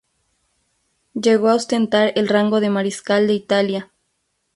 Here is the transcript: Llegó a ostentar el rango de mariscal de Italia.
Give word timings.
Llegó 1.13 1.49
a 1.49 1.53
ostentar 1.53 2.11
el 2.15 2.27
rango 2.27 2.59
de 2.59 2.71
mariscal 2.71 3.27
de 3.27 3.33
Italia. 3.33 3.91